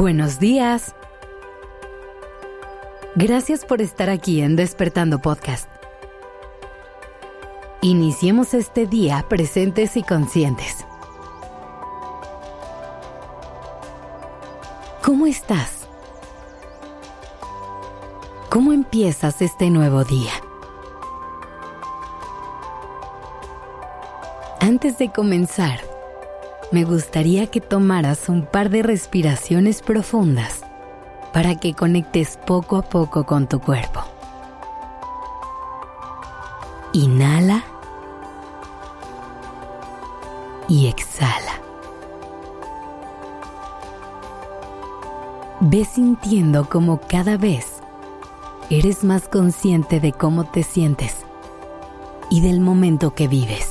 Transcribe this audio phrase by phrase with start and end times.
[0.00, 0.94] Buenos días.
[3.16, 5.68] Gracias por estar aquí en Despertando Podcast.
[7.82, 10.86] Iniciemos este día presentes y conscientes.
[15.04, 15.86] ¿Cómo estás?
[18.48, 20.32] ¿Cómo empiezas este nuevo día?
[24.60, 25.89] Antes de comenzar,
[26.72, 30.62] me gustaría que tomaras un par de respiraciones profundas
[31.32, 34.00] para que conectes poco a poco con tu cuerpo.
[36.92, 37.64] Inhala
[40.68, 41.60] y exhala.
[45.60, 47.80] Ve sintiendo como cada vez
[48.70, 51.16] eres más consciente de cómo te sientes
[52.30, 53.69] y del momento que vives.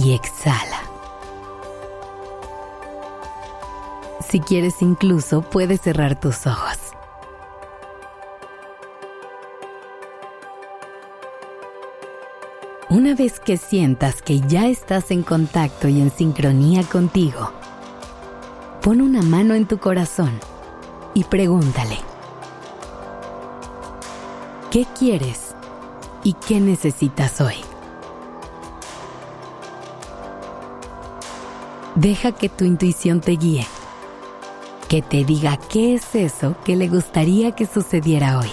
[0.00, 0.80] Y exhala.
[4.26, 6.78] Si quieres incluso puedes cerrar tus ojos.
[12.88, 17.52] Una vez que sientas que ya estás en contacto y en sincronía contigo,
[18.82, 20.40] pon una mano en tu corazón
[21.12, 21.98] y pregúntale,
[24.70, 25.50] ¿qué quieres?
[26.22, 27.69] y qué necesitas hoy.
[32.00, 33.66] Deja que tu intuición te guíe,
[34.88, 38.48] que te diga qué es eso que le gustaría que sucediera hoy.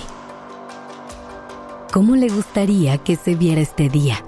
[1.93, 4.21] ¿Cómo le gustaría que se viera este día?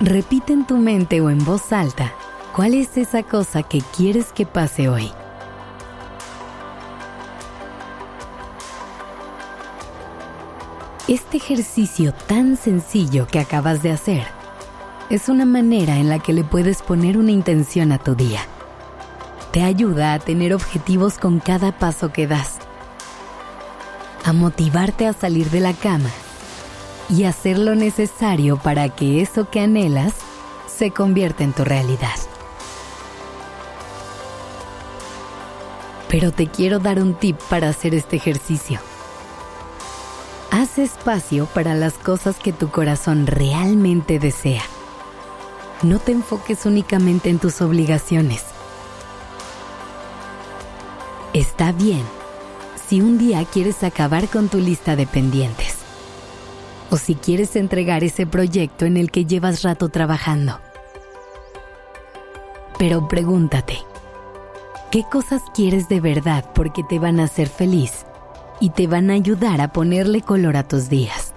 [0.00, 2.12] Repite en tu mente o en voz alta
[2.52, 5.08] cuál es esa cosa que quieres que pase hoy.
[11.06, 14.37] Este ejercicio tan sencillo que acabas de hacer
[15.10, 18.40] es una manera en la que le puedes poner una intención a tu día.
[19.52, 22.58] Te ayuda a tener objetivos con cada paso que das,
[24.24, 26.10] a motivarte a salir de la cama
[27.08, 30.12] y hacer lo necesario para que eso que anhelas
[30.66, 32.16] se convierta en tu realidad.
[36.10, 38.78] Pero te quiero dar un tip para hacer este ejercicio.
[40.50, 44.62] Haz espacio para las cosas que tu corazón realmente desea.
[45.82, 48.44] No te enfoques únicamente en tus obligaciones.
[51.32, 52.02] Está bien
[52.88, 55.76] si un día quieres acabar con tu lista de pendientes
[56.90, 60.60] o si quieres entregar ese proyecto en el que llevas rato trabajando.
[62.78, 63.78] Pero pregúntate,
[64.90, 68.06] ¿qué cosas quieres de verdad porque te van a hacer feliz
[68.60, 71.27] y te van a ayudar a ponerle color a tus días.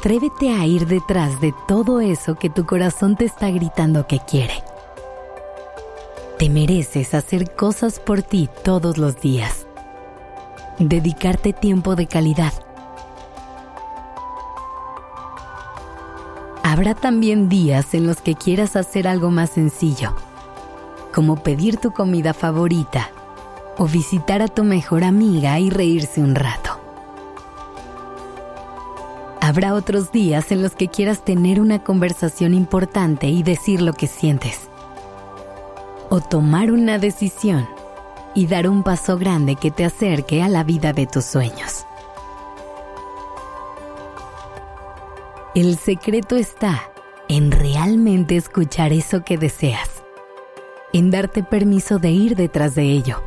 [0.00, 4.64] Atrévete a ir detrás de todo eso que tu corazón te está gritando que quiere.
[6.38, 9.66] Te mereces hacer cosas por ti todos los días.
[10.78, 12.54] Dedicarte tiempo de calidad.
[16.62, 20.14] Habrá también días en los que quieras hacer algo más sencillo
[21.14, 23.10] como pedir tu comida favorita
[23.76, 26.69] o visitar a tu mejor amiga y reírse un rato.
[29.50, 34.06] Habrá otros días en los que quieras tener una conversación importante y decir lo que
[34.06, 34.68] sientes.
[36.08, 37.68] O tomar una decisión
[38.32, 41.84] y dar un paso grande que te acerque a la vida de tus sueños.
[45.56, 46.88] El secreto está
[47.28, 50.04] en realmente escuchar eso que deseas
[50.92, 53.20] en darte permiso de ir detrás de ello.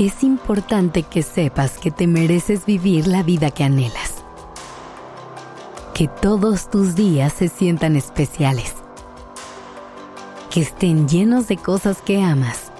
[0.00, 4.14] Es importante que sepas que te mereces vivir la vida que anhelas.
[5.92, 8.76] Que todos tus días se sientan especiales.
[10.48, 12.72] Que estén llenos de cosas que amas.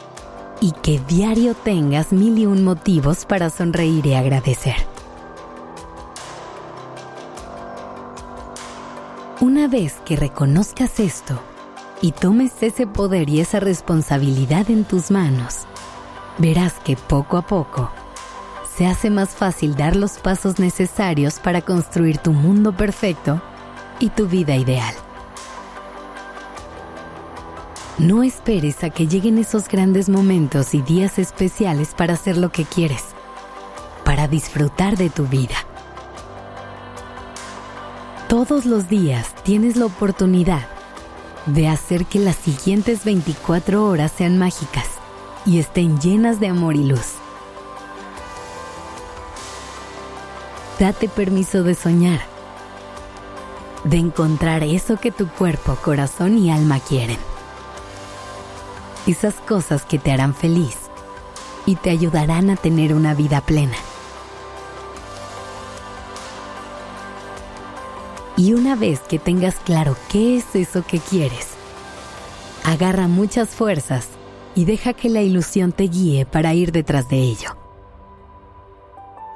[0.63, 4.77] Y que diario tengas mil y un motivos para sonreír y agradecer.
[9.43, 11.39] Una vez que reconozcas esto,
[12.01, 15.67] y tomes ese poder y esa responsabilidad en tus manos,
[16.41, 17.91] verás que poco a poco
[18.77, 23.43] se hace más fácil dar los pasos necesarios para construir tu mundo perfecto
[23.99, 24.95] y tu vida ideal.
[27.99, 32.65] No esperes a que lleguen esos grandes momentos y días especiales para hacer lo que
[32.65, 33.05] quieres,
[34.03, 35.57] para disfrutar de tu vida.
[38.29, 40.67] Todos los días tienes la oportunidad
[41.45, 45.00] de hacer que las siguientes 24 horas sean mágicas
[45.47, 47.15] y estén llenas de amor y luz.
[50.79, 52.21] Date permiso de soñar,
[53.85, 57.19] de encontrar eso que tu cuerpo, corazón y alma quieren.
[59.07, 60.77] Esas cosas que te harán feliz
[61.67, 63.77] y te ayudarán a tener una vida plena.
[68.37, 71.49] Y una vez que tengas claro qué es eso que quieres,
[72.65, 74.07] agarra muchas fuerzas
[74.55, 77.57] y deja que la ilusión te guíe para ir detrás de ello.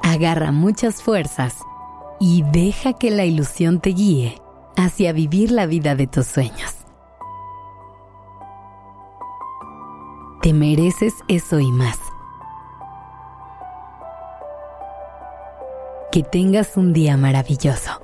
[0.02, 1.56] Agarra muchas fuerzas
[2.20, 4.40] y deja que la ilusión te guíe
[4.76, 6.75] hacia vivir la vida de tus sueños.
[10.43, 11.99] Te mereces eso y más.
[16.12, 18.03] Que tengas un día maravilloso.